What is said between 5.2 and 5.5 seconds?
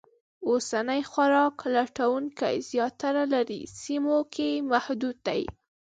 دي.